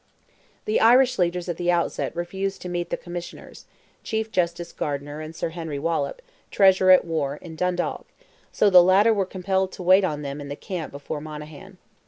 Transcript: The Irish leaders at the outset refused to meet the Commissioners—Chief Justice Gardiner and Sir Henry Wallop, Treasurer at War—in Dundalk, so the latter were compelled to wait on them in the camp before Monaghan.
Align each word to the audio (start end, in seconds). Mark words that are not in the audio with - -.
The 0.65 0.79
Irish 0.81 1.19
leaders 1.19 1.47
at 1.47 1.57
the 1.57 1.69
outset 1.69 2.15
refused 2.15 2.59
to 2.63 2.69
meet 2.69 2.89
the 2.89 2.97
Commissioners—Chief 2.97 4.31
Justice 4.31 4.71
Gardiner 4.73 5.21
and 5.21 5.35
Sir 5.35 5.49
Henry 5.49 5.77
Wallop, 5.77 6.23
Treasurer 6.49 6.89
at 6.89 7.05
War—in 7.05 7.55
Dundalk, 7.55 8.07
so 8.51 8.71
the 8.71 8.81
latter 8.81 9.13
were 9.13 9.27
compelled 9.27 9.71
to 9.73 9.83
wait 9.83 10.03
on 10.03 10.23
them 10.23 10.41
in 10.41 10.49
the 10.49 10.55
camp 10.55 10.91
before 10.91 11.21
Monaghan. 11.21 11.77